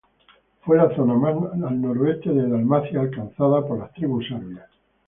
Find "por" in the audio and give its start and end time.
3.67-3.77